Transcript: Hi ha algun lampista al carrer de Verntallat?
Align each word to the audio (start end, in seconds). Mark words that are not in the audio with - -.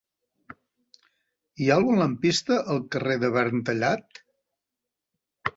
Hi 1.59 1.67
ha 1.69 1.75
algun 1.75 2.01
lampista 2.03 2.59
al 2.77 2.81
carrer 2.97 3.19
de 3.25 3.31
Verntallat? 3.37 4.23